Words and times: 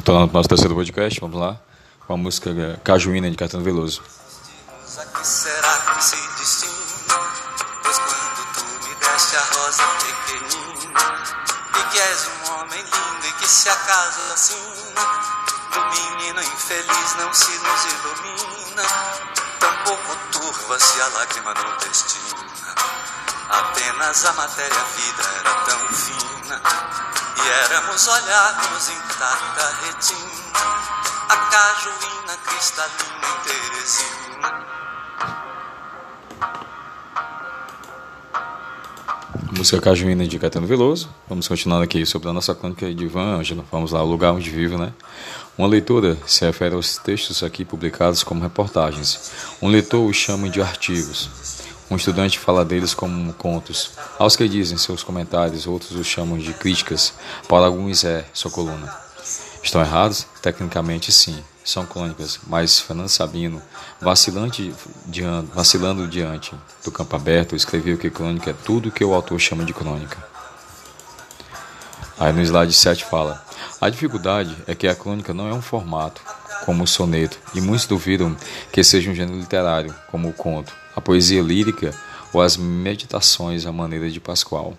Estou 0.00 0.18
no 0.18 0.32
nosso 0.32 0.48
terceiro 0.48 0.74
podcast, 0.74 1.20
vamos 1.20 1.38
lá, 1.38 1.60
com 2.06 2.14
a 2.14 2.16
música 2.16 2.80
Cajuína 2.82 3.30
de 3.30 3.36
Caetano 3.36 3.62
Veloso. 3.62 4.02
Será 5.22 5.76
que 5.76 6.02
se 6.02 6.16
destina? 6.38 7.20
Pois 7.82 7.98
quando 7.98 8.46
tu 8.54 8.64
me 8.88 8.94
deste 8.94 9.36
a 9.36 9.40
rosa 9.40 9.82
pequenina, 10.00 11.00
que 11.92 11.98
és 11.98 12.28
um 12.28 12.54
homem 12.54 12.80
lindo 12.80 13.26
e 13.28 13.32
que 13.40 13.46
se 13.46 13.68
acaso 13.68 14.20
do 15.70 15.80
menino 15.90 16.40
infeliz 16.40 17.16
não 17.18 17.34
se 17.34 17.52
nos 17.58 17.84
ilumina, 17.92 18.82
tampouco 19.58 20.16
turva-se 20.32 20.98
a 21.02 21.08
lágrima. 21.08 21.54
Apenas 23.50 24.24
a 24.24 24.32
matéria-vida 24.32 25.22
era 25.40 25.54
tão 25.66 25.88
fina, 25.88 26.62
e 27.44 27.48
éramos 27.64 28.06
olharmos 28.06 28.88
intacta 28.88 29.72
retina, 29.82 30.60
a 31.28 31.36
cajuína 31.36 32.36
cristalina 32.44 33.28
em 33.28 33.36
Teresina. 33.44 34.80
Música 39.56 39.80
Cajuína 39.80 40.26
de 40.26 40.38
Caetano 40.38 40.66
Veloso. 40.66 41.08
Vamos 41.28 41.46
continuando 41.46 41.84
aqui 41.84 42.06
sobre 42.06 42.28
a 42.28 42.32
nossa 42.32 42.54
crônica 42.54 42.92
de 42.94 43.04
Ivan 43.04 43.38
Ângelo. 43.38 43.64
Vamos 43.70 43.92
lá, 43.92 44.02
o 44.02 44.06
lugar 44.06 44.32
onde 44.32 44.48
vivo, 44.48 44.78
né? 44.78 44.92
Uma 45.58 45.68
leitora 45.68 46.16
se 46.26 46.44
refere 46.44 46.74
aos 46.74 46.96
textos 46.96 47.42
aqui 47.42 47.64
publicados 47.64 48.22
como 48.22 48.40
reportagens. 48.40 49.30
Um 49.60 49.68
leitor 49.68 50.08
os 50.08 50.16
chama 50.16 50.48
de 50.48 50.62
artigos. 50.62 51.28
Um 51.90 51.96
estudante 51.96 52.38
fala 52.38 52.64
deles 52.64 52.94
como 52.94 53.32
contos. 53.32 53.90
Aos 54.16 54.36
que 54.36 54.48
dizem 54.48 54.78
seus 54.78 55.02
comentários, 55.02 55.66
outros 55.66 55.90
os 55.90 56.06
chamam 56.06 56.38
de 56.38 56.54
críticas. 56.54 57.12
Para 57.48 57.66
alguns 57.66 58.04
é 58.04 58.24
sua 58.32 58.48
coluna. 58.48 58.94
Estão 59.60 59.80
errados? 59.80 60.24
Tecnicamente 60.40 61.10
sim, 61.10 61.42
são 61.64 61.84
crônicas, 61.84 62.38
mas 62.46 62.78
Fernando 62.78 63.08
Sabino, 63.08 63.60
vacilante 64.00 64.72
diante, 65.04 65.50
vacilando 65.52 66.06
diante 66.06 66.54
do 66.84 66.92
campo 66.92 67.16
aberto, 67.16 67.56
escreveu 67.56 67.98
que 67.98 68.08
crônica 68.08 68.50
é 68.50 68.54
tudo 68.64 68.92
que 68.92 69.04
o 69.04 69.12
autor 69.12 69.38
chama 69.40 69.64
de 69.64 69.74
crônica. 69.74 70.16
Aí 72.18 72.32
no 72.32 72.40
slide 72.40 72.72
7 72.72 73.04
fala: 73.04 73.44
A 73.80 73.90
dificuldade 73.90 74.56
é 74.66 74.74
que 74.76 74.86
a 74.86 74.94
crônica 74.94 75.34
não 75.34 75.48
é 75.48 75.52
um 75.52 75.62
formato, 75.62 76.22
como 76.64 76.84
o 76.84 76.86
soneto, 76.86 77.38
e 77.54 77.60
muitos 77.60 77.86
duvidam 77.86 78.36
que 78.72 78.82
seja 78.82 79.10
um 79.10 79.14
gênero 79.14 79.38
literário, 79.38 79.94
como 80.10 80.28
o 80.28 80.32
conto, 80.32 80.72
a 80.94 81.00
poesia 81.00 81.42
lírica 81.42 81.94
ou 82.32 82.40
as 82.40 82.56
meditações 82.56 83.66
à 83.66 83.72
maneira 83.72 84.08
de 84.08 84.20
Pascoal. 84.20 84.74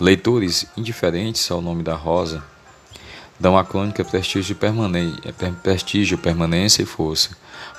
Leitores 0.00 0.66
indiferentes 0.76 1.50
ao 1.50 1.60
nome 1.60 1.82
da 1.82 1.94
Rosa 1.94 2.42
dão 3.38 3.56
à 3.56 3.64
crônica 3.64 4.04
prestígio, 4.04 4.54
permane 4.54 5.16
prestígio, 5.62 6.18
permanência 6.18 6.82
e 6.82 6.86
força. 6.86 7.30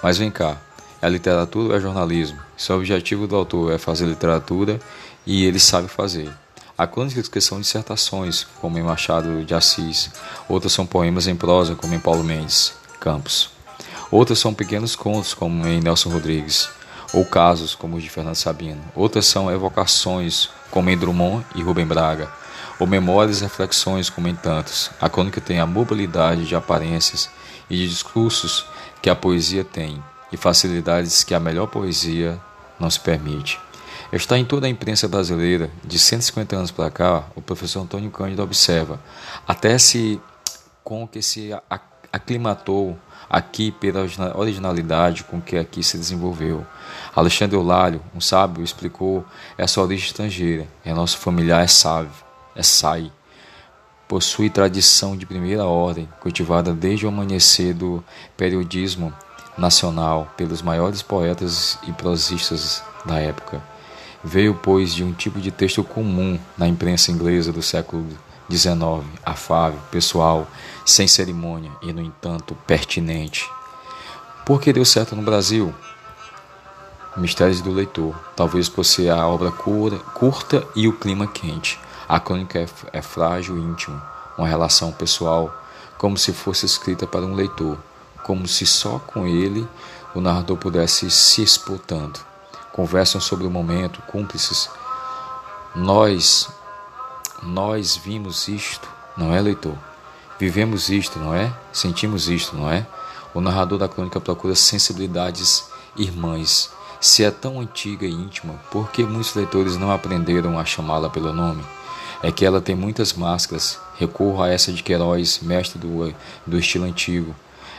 Mas 0.02 0.18
vem 0.18 0.30
cá, 0.30 0.58
é 1.02 1.10
literatura 1.10 1.70
ou 1.70 1.76
é 1.76 1.80
jornalismo? 1.80 2.40
Se 2.58 2.72
o 2.72 2.78
objetivo 2.78 3.28
do 3.28 3.36
autor 3.36 3.72
é 3.72 3.78
fazer 3.78 4.06
literatura 4.06 4.80
e 5.26 5.46
ele 5.46 5.60
sabe 5.60 5.88
fazer. 5.88 6.30
Há 6.78 6.88
crônicas 6.88 7.28
que 7.28 7.40
são 7.40 7.62
dissertações, 7.62 8.46
como 8.60 8.78
em 8.80 8.84
Machado 8.84 9.46
de 9.46 9.54
Assis. 9.54 10.10
Outras 10.50 10.74
são 10.74 10.86
poemas 10.86 11.28
em 11.28 11.36
prosa, 11.36 11.76
como 11.76 11.94
em 11.94 12.00
Paulo 12.00 12.24
Mendes 12.24 12.74
Campos. 13.04 13.50
Outras 14.10 14.40
são 14.40 14.54
pequenos 14.54 14.96
contos, 14.96 15.34
como 15.34 15.68
em 15.68 15.82
Nelson 15.82 16.10
Rodrigues. 16.10 16.70
Ou 17.14 17.26
casos, 17.26 17.76
como 17.76 17.98
os 17.98 18.04
de 18.04 18.10
Fernando 18.10 18.36
Sabino. 18.36 18.82
Outras 18.96 19.26
são 19.26 19.52
evocações, 19.52 20.50
como 20.72 20.90
em 20.90 20.98
Drummond 20.98 21.46
e 21.54 21.62
Rubem 21.62 21.86
Braga 21.86 22.32
ou 22.80 22.88
memórias 22.88 23.40
e 23.40 23.44
reflexões 23.44 24.10
como 24.10 24.28
em 24.28 24.36
tantos. 24.36 24.92
A 25.00 25.10
crônica 25.10 25.40
tem 25.40 25.60
a 25.60 25.66
mobilidade 25.66 26.46
de 26.46 26.56
aparências 26.56 27.30
e 27.70 27.78
de 27.78 27.88
discursos 27.88 28.66
que 29.02 29.10
a 29.10 29.16
poesia 29.16 29.64
tem 29.64 30.04
e 30.32 30.38
facilidades 30.38 31.24
que 31.24 31.34
a 31.34 31.40
melhor 31.40 31.68
poesia 31.68 32.40
não 32.80 32.90
se 32.90 33.00
permite. 33.00 33.60
Está 34.12 34.38
em 34.38 34.46
toda 34.46 34.68
a 34.68 34.70
imprensa 34.70 35.08
brasileira, 35.08 35.72
de 35.84 35.98
150 35.98 36.56
anos 36.56 36.72
para 36.72 36.92
cá, 36.92 37.24
o 37.36 37.42
professor 37.42 37.82
Antônio 37.82 38.12
Cândido 38.12 38.44
observa, 38.44 39.00
até 39.48 39.78
se 39.78 40.22
com 40.84 41.08
que 41.08 41.22
se 41.22 41.52
aclimatou 42.14 42.98
aqui 43.28 43.72
pela 43.72 44.06
originalidade 44.36 45.24
com 45.24 45.42
que 45.42 45.58
aqui 45.58 45.82
se 45.82 45.98
desenvolveu. 45.98 46.64
Alexandre 47.16 47.58
Eulário, 47.58 48.00
um 48.16 48.22
sábio, 48.22 48.64
explicou 48.64 49.26
essa 49.58 49.82
origem 49.82 50.06
estrangeira, 50.06 50.68
e 50.86 50.94
nosso 50.94 51.18
familiar 51.18 51.64
é 51.64 51.68
sábio 51.68 52.12
é 52.56 52.62
SAI. 52.62 53.12
Possui 54.08 54.50
tradição 54.50 55.18
de 55.18 55.26
primeira 55.26 55.66
ordem, 55.66 56.08
cultivada 56.20 56.72
desde 56.74 57.06
o 57.06 57.10
amanhecer 57.10 57.74
do 57.74 58.04
periodismo 58.38 59.12
nacional 59.58 60.32
pelos 60.38 60.62
maiores 60.62 61.02
poetas 61.02 61.80
e 61.88 61.92
prosistas 61.92 62.84
da 63.06 63.20
época. 63.20 63.62
Veio, 64.24 64.54
pois, 64.54 64.94
de 64.94 65.04
um 65.04 65.14
tipo 65.14 65.42
de 65.42 65.52
texto 65.52 65.84
comum 65.84 66.40
na 66.58 66.68
imprensa 66.68 67.12
inglesa 67.12 67.52
do 67.52 67.62
século 67.62 68.06
XIX, 68.52 69.06
afável, 69.26 69.80
pessoal, 69.92 70.48
sem 70.86 71.08
cerimônia 71.08 71.72
e, 71.82 71.92
no 71.94 72.02
entanto, 72.02 72.56
pertinente. 72.68 73.50
Por 74.46 74.60
que 74.60 74.74
deu 74.74 74.86
certo 74.86 75.16
no 75.16 75.22
Brasil? 75.22 75.74
Mistérios 77.16 77.62
do 77.62 77.72
leitor, 77.72 78.16
talvez 78.36 78.68
por 78.68 78.84
ser 78.84 79.10
a 79.10 79.28
obra 79.28 79.52
curta 79.52 80.68
e 80.76 80.88
o 80.88 80.98
clima 80.98 81.28
quente. 81.28 81.80
A 82.10 82.20
crônica 82.20 82.60
é, 82.60 82.68
é 82.92 83.02
frágil 83.02 83.58
e 83.58 83.62
íntimo, 83.62 84.02
uma 84.38 84.48
relação 84.48 84.92
pessoal, 84.92 85.54
como 85.98 86.18
se 86.18 86.34
fosse 86.34 86.66
escrita 86.66 87.08
para 87.08 87.26
um 87.26 87.34
leitor, 87.34 87.78
como 88.24 88.48
se 88.48 88.66
só 88.66 89.00
com 89.00 89.28
ele 89.28 89.68
o 90.14 90.22
narrador 90.22 90.58
pudesse 90.58 91.10
se 91.10 91.42
expor 91.42 91.80
tanto. 91.80 92.26
Conversam 92.72 93.22
sobre 93.22 93.46
o 93.46 93.52
momento, 93.52 94.02
cúmplices. 94.04 94.70
Nós, 95.76 96.50
nós 97.46 97.96
vimos 97.96 98.48
isto, 98.48 98.88
não 99.18 99.34
é, 99.34 99.42
leitor? 99.42 99.78
Vivemos 100.40 100.90
isto, 100.90 101.20
não 101.20 101.34
é? 101.34 101.54
Sentimos 101.72 102.30
isto, 102.30 102.56
não 102.56 102.70
é? 102.70 102.86
O 103.34 103.42
narrador 103.42 103.78
da 103.78 103.88
crônica 103.88 104.20
procura 104.20 104.56
sensibilidades 104.56 105.70
irmãs. 105.96 106.72
Se 107.00 107.24
é 107.24 107.32
tão 107.32 107.60
antiga 107.60 108.06
e 108.06 108.12
íntima, 108.12 108.54
por 108.72 108.90
que 108.92 109.04
muitos 109.04 109.36
leitores 109.36 109.78
não 109.78 109.92
aprenderam 109.92 110.58
a 110.58 110.66
chamá-la 110.66 111.10
pelo 111.10 111.34
nome? 111.34 111.64
é 112.24 112.32
que 112.32 112.46
ela 112.46 112.62
tem 112.62 112.74
muitas 112.74 113.12
máscaras. 113.12 113.78
Recorro 114.00 114.42
a 114.42 114.50
essa 114.50 114.72
de 114.72 114.82
Queiroz, 114.82 115.42
mestre 115.42 115.78
do, 115.78 116.16
do 116.48 116.58
estilo 116.58 116.86
antigo. 116.86 117.36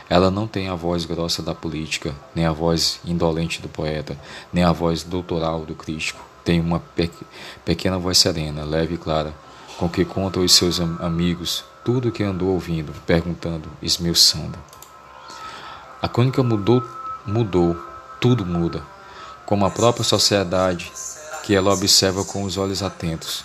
Ela 0.07 0.29
não 0.29 0.45
tem 0.45 0.69
a 0.69 0.75
voz 0.75 1.03
grossa 1.03 1.41
da 1.41 1.55
política, 1.55 2.13
nem 2.35 2.45
a 2.45 2.51
voz 2.51 2.99
indolente 3.03 3.59
do 3.59 3.67
poeta, 3.67 4.15
nem 4.53 4.63
a 4.63 4.71
voz 4.71 5.01
doutoral 5.01 5.61
do 5.61 5.73
crítico. 5.73 6.23
Tem 6.43 6.61
uma 6.61 6.79
pe 6.79 7.09
pequena 7.65 7.97
voz 7.97 8.19
serena, 8.19 8.63
leve 8.63 8.93
e 8.93 8.97
clara, 8.99 9.33
com 9.77 9.89
que 9.89 10.05
conta 10.05 10.39
aos 10.39 10.53
seus 10.53 10.79
am 10.79 10.97
amigos 11.01 11.63
tudo 11.83 12.09
o 12.09 12.11
que 12.11 12.23
andou 12.23 12.49
ouvindo, 12.49 12.91
perguntando, 13.05 13.69
esmiuçando. 13.81 14.57
A 16.01 16.07
crônica 16.07 16.41
mudou, 16.41 16.83
mudou, 17.25 17.77
tudo 18.19 18.43
muda, 18.43 18.81
como 19.45 19.65
a 19.65 19.69
própria 19.69 20.03
sociedade 20.03 20.91
que 21.43 21.53
ela 21.53 21.71
observa 21.71 22.25
com 22.25 22.43
os 22.43 22.57
olhos 22.57 22.81
atentos. 22.81 23.43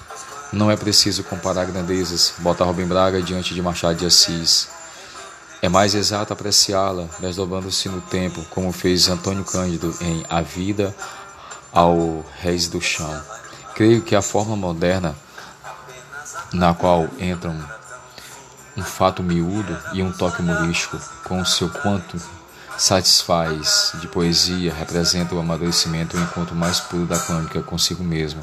Não 0.50 0.70
é 0.70 0.76
preciso 0.76 1.22
comparar 1.22 1.66
grandezas, 1.66 2.32
botar 2.38 2.64
Rubem 2.64 2.86
Braga 2.86 3.20
diante 3.20 3.54
de 3.54 3.60
Machado 3.60 3.98
de 3.98 4.06
Assis. 4.06 4.68
É 5.60 5.68
mais 5.68 5.94
exato 5.94 6.32
apreciá-la, 6.32 7.06
desdobrando-se 7.18 7.90
no 7.90 8.00
tempo, 8.00 8.42
como 8.48 8.72
fez 8.72 9.08
Antônio 9.08 9.44
Cândido 9.44 9.94
em 10.00 10.24
A 10.30 10.40
Vida 10.40 10.96
ao 11.70 12.24
Reis 12.38 12.68
do 12.68 12.80
Chão. 12.80 13.22
Creio 13.74 14.00
que 14.00 14.16
a 14.16 14.22
forma 14.22 14.56
moderna 14.56 15.14
na 16.52 16.74
qual 16.74 17.08
entram 17.18 17.56
um 18.76 18.82
fato 18.82 19.22
miúdo 19.22 19.76
e 19.92 20.02
um 20.02 20.12
toque 20.12 20.40
humorístico, 20.40 20.98
com 21.24 21.40
o 21.40 21.46
seu 21.46 21.68
quanto 21.68 22.20
satisfaz 22.78 23.92
de 24.00 24.08
poesia, 24.08 24.72
representa 24.72 25.34
o 25.34 25.40
amadurecimento 25.40 26.16
e 26.16 26.20
o 26.20 26.22
encontro 26.22 26.54
mais 26.54 26.80
puro 26.80 27.06
da 27.06 27.18
crônica 27.18 27.60
consigo 27.60 28.02
mesmo. 28.02 28.42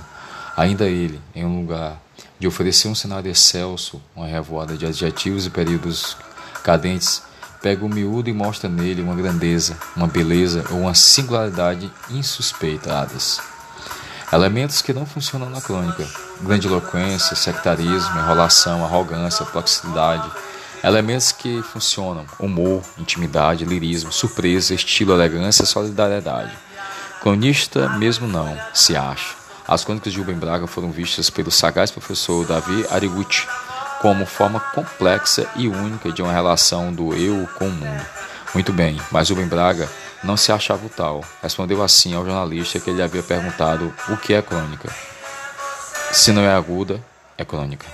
Ainda 0.55 0.85
ele, 0.85 1.21
em 1.33 1.45
um 1.45 1.61
lugar 1.61 1.97
de 2.39 2.47
oferecer 2.47 2.87
um 2.87 2.95
cenário 2.95 3.31
excelso, 3.31 4.01
uma 4.15 4.27
revoada 4.27 4.77
de 4.77 4.85
adjetivos 4.85 5.45
e 5.45 5.49
períodos 5.49 6.15
cadentes, 6.63 7.23
pega 7.61 7.83
o 7.83 7.89
miúdo 7.89 8.29
e 8.29 8.33
mostra 8.33 8.69
nele 8.69 9.01
uma 9.01 9.15
grandeza, 9.15 9.77
uma 9.95 10.07
beleza 10.07 10.63
ou 10.69 10.81
uma 10.81 10.93
singularidade 10.93 11.91
insuspeitadas. 12.09 13.39
Elementos 14.31 14.81
que 14.81 14.93
não 14.93 15.05
funcionam 15.05 15.49
na 15.49 15.61
crônica: 15.61 16.07
grandiloquência, 16.41 17.35
sectarismo, 17.35 18.19
enrolação, 18.19 18.83
arrogância, 18.83 19.45
proximidade. 19.45 20.29
Elementos 20.83 21.31
que 21.31 21.61
funcionam: 21.63 22.25
humor, 22.39 22.81
intimidade, 22.97 23.65
lirismo, 23.65 24.11
surpresa, 24.11 24.73
estilo, 24.73 25.13
elegância, 25.13 25.65
solidariedade. 25.65 26.51
Cronista 27.21 27.89
mesmo 27.89 28.27
não, 28.27 28.57
se 28.73 28.95
acha. 28.95 29.35
As 29.67 29.83
crônicas 29.83 30.13
de 30.13 30.19
Rubem 30.19 30.37
Braga 30.37 30.65
foram 30.65 30.91
vistas 30.91 31.29
pelo 31.29 31.51
sagaz 31.51 31.91
professor 31.91 32.45
Davi 32.45 32.85
Ariguchi 32.89 33.45
como 34.01 34.25
forma 34.25 34.59
complexa 34.59 35.45
e 35.55 35.67
única 35.67 36.11
de 36.11 36.21
uma 36.21 36.31
relação 36.31 36.93
do 36.93 37.13
eu 37.13 37.47
com 37.57 37.67
o 37.67 37.71
mundo. 37.71 38.05
Muito 38.53 38.71
bem, 38.71 39.01
mas 39.11 39.29
Rubem 39.29 39.47
Braga 39.47 39.89
não 40.23 40.37
se 40.37 40.51
achava 40.51 40.85
o 40.85 40.89
tal. 40.89 41.23
Respondeu 41.41 41.83
assim 41.83 42.13
ao 42.13 42.25
jornalista 42.25 42.79
que 42.79 42.89
ele 42.89 43.01
havia 43.01 43.23
perguntado 43.23 43.93
o 44.09 44.17
que 44.17 44.33
é 44.33 44.41
crônica. 44.41 44.89
Se 46.11 46.31
não 46.31 46.41
é 46.41 46.51
aguda, 46.53 47.01
é 47.37 47.45
crônica. 47.45 47.85